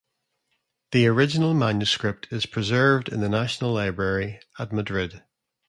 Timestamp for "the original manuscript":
0.93-2.27